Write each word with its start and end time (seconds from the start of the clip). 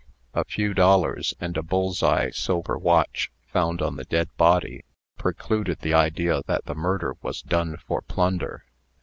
A 0.33 0.43
few 0.43 0.73
dollars 0.73 1.35
and 1.39 1.55
a 1.55 1.61
bull's 1.61 2.01
eye 2.01 2.31
silver 2.31 2.75
watch, 2.75 3.31
found 3.53 3.83
on 3.83 3.97
the 3.97 4.03
dead 4.03 4.29
body, 4.35 4.83
precluded 5.19 5.81
the 5.81 5.93
idea 5.93 6.41
that 6.47 6.65
the 6.65 6.73
murder 6.73 7.17
was 7.21 7.43
done 7.43 7.77
for 7.85 8.01
plunder. 8.01 8.65